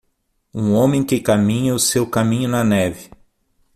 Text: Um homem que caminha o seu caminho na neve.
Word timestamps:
Um 0.51 0.73
homem 0.73 1.03
que 1.05 1.19
caminha 1.19 1.75
o 1.75 1.79
seu 1.79 2.09
caminho 2.09 2.49
na 2.49 2.63
neve. 2.63 3.11